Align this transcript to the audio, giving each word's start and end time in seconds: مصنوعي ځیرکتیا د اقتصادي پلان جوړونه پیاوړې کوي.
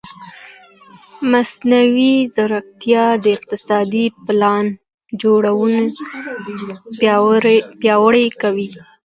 مصنوعي 1.31 2.13
ځیرکتیا 2.35 3.05
د 3.23 3.25
اقتصادي 3.35 4.05
پلان 4.25 4.65
جوړونه 5.21 5.81
پیاوړې 7.81 8.27
کوي. 8.41 8.69